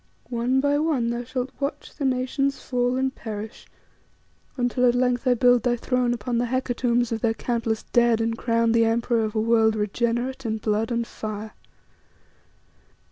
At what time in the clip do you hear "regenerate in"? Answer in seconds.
9.75-10.57